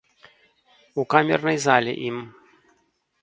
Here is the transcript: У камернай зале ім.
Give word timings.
У 1.03 1.05
камернай 1.15 1.57
зале 1.67 1.93
ім. 2.09 2.17